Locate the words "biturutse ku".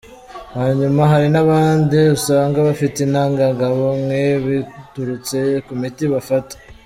4.45-5.73